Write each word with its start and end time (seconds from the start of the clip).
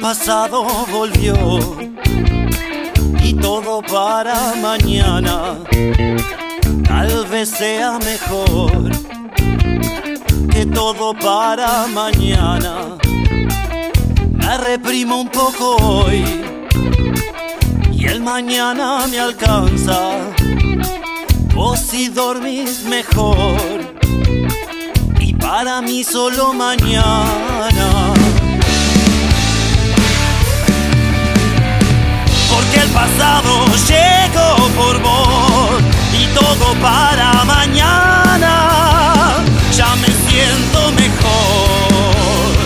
pasado 0.00 0.64
volvió 0.90 1.58
y 3.22 3.34
todo 3.34 3.82
para 3.82 4.54
mañana 4.56 5.56
tal 6.84 7.26
vez 7.26 7.50
sea 7.50 7.98
mejor 7.98 8.90
que 10.50 10.66
todo 10.66 11.14
para 11.14 11.86
mañana. 11.86 12.98
Me 14.32 14.58
reprimo 14.58 15.20
un 15.20 15.28
poco 15.28 15.76
hoy 15.76 16.24
y 17.92 18.06
el 18.06 18.20
mañana 18.20 19.06
me 19.06 19.18
alcanza. 19.18 19.98
Vos 21.54 21.78
si 21.78 22.08
dormís 22.08 22.84
mejor 22.84 23.58
y 25.20 25.32
para 25.34 25.80
mí 25.80 26.04
solo 26.04 26.52
mañana. 26.52 28.09
El 32.82 32.88
pasado 32.90 33.66
llegó 33.88 34.68
por 34.70 35.02
vos 35.02 35.82
y 36.18 36.26
todo 36.34 36.74
para 36.80 37.44
mañana. 37.44 38.54
Ya 39.76 39.94
me 39.96 40.08
siento 40.08 40.90
mejor 40.92 42.56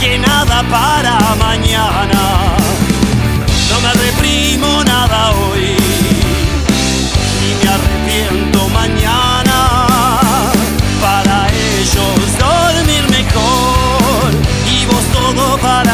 que 0.00 0.18
nada 0.18 0.62
para 0.70 1.18
mañana. 1.34 2.22
No 3.70 3.80
me 3.80 3.92
reprimo 4.04 4.84
nada 4.84 5.32
hoy, 5.32 5.76
ni 7.40 7.54
me 7.60 7.68
arrepiento 7.76 8.68
mañana. 8.68 9.58
Para 11.00 11.48
ellos 11.48 12.20
dormir 12.38 13.04
mejor 13.10 14.30
y 14.70 14.86
vos 14.86 15.04
todo 15.12 15.58
para 15.58 15.93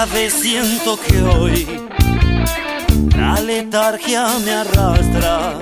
Otra 0.00 0.14
vez 0.14 0.32
siento 0.32 0.98
que 0.98 1.20
hoy 1.20 1.66
la 3.14 3.38
letargia 3.38 4.28
me 4.42 4.50
arrastra. 4.50 5.58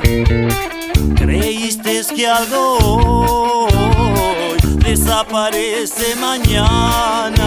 Creíste 1.17 2.03
que 2.15 2.29
algo 2.29 2.79
hoy 2.79 4.59
desaparece 4.77 6.15
mañana. 6.21 7.47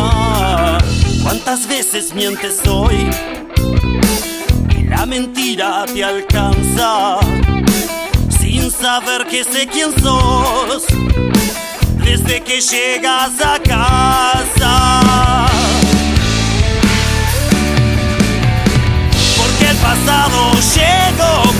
¿Cuántas 1.23 1.65
veces 1.65 2.13
mientes 2.13 2.59
hoy? 2.67 3.09
Y 4.77 4.83
la 4.83 5.05
mentira 5.05 5.85
te 5.85 6.03
alcanza 6.03 7.19
sin 8.37 8.69
saber 8.69 9.27
que 9.27 9.45
sé 9.45 9.65
quién 9.65 9.93
sos 10.01 10.87
desde 12.03 12.41
que 12.41 12.59
llegas 12.59 13.39
a 13.39 13.57
casa. 13.59 14.90
Pasado 20.71 21.11
llegó 21.11 21.50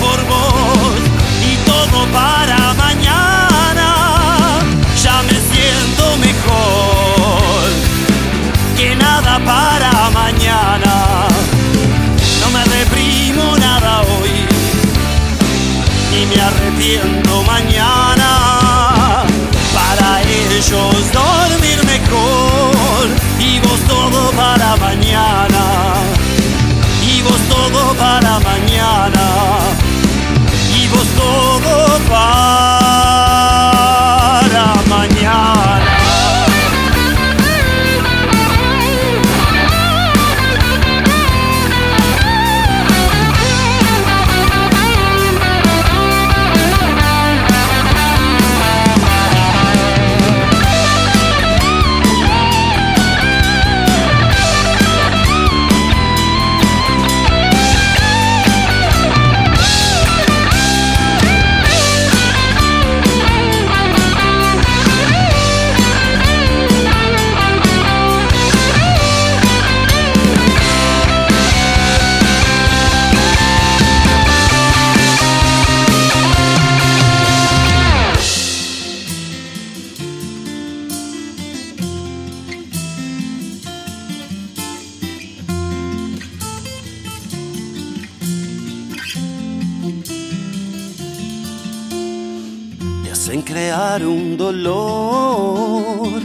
hacen 93.12 93.42
crear 93.42 94.06
un 94.06 94.38
dolor 94.38 96.22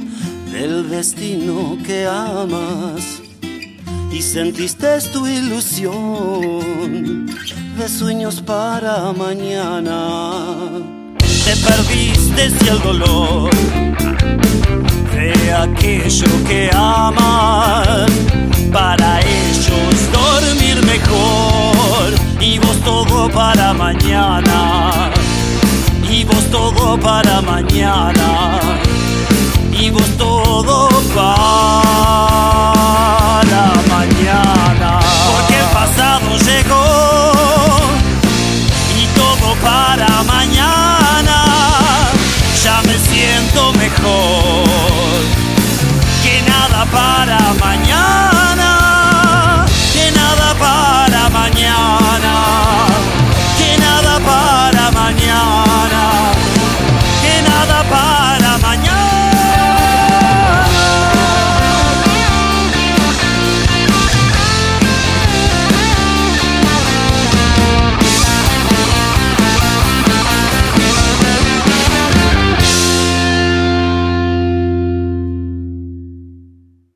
del 0.53 0.89
destino 0.89 1.77
que 1.85 2.07
amas. 2.07 3.21
Y 4.13 4.23
sentiste 4.23 5.01
tu 5.13 5.27
ilusión 5.27 7.27
de 7.77 7.89
sueños 7.89 8.41
para 8.41 9.13
mañana. 9.13 10.53
Te 11.19 11.57
perdiste 11.57 12.51
si 12.51 12.69
el 12.69 12.81
dolor 12.81 13.51
de 15.13 15.53
aquello 15.53 16.29
que 16.49 16.71
aman 16.73 18.07
para 18.73 19.21
ellos 19.21 20.13
dormir 20.13 20.85
mejor 20.85 22.15
y 22.41 22.59
vos 22.59 22.79
todo 22.85 23.29
para 23.31 23.75
mañana 23.75 24.66
todo 26.51 26.99
para 26.99 27.41
mañana. 27.41 28.59
Y 29.73 29.91
vos 29.91 30.09
todo 30.17 30.89
para 31.15 31.83
mañana. 33.89 35.01
Porque 35.31 35.59
el 35.59 35.67
pasado 35.67 36.37
llegó 36.39 36.86